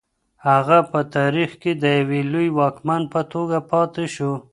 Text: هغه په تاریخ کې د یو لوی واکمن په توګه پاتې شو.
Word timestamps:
هغه 0.47 0.77
په 0.91 0.99
تاریخ 1.15 1.51
کې 1.61 1.71
د 1.81 1.83
یو 1.97 2.09
لوی 2.33 2.47
واکمن 2.59 3.01
په 3.13 3.21
توګه 3.33 3.57
پاتې 3.71 4.05
شو. 4.15 4.31